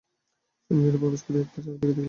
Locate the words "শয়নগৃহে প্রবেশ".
0.61-1.21